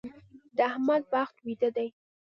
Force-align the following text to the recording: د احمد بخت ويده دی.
د 0.55 0.57
احمد 0.69 1.03
بخت 1.13 1.35
ويده 1.45 1.69
دی. 1.75 1.87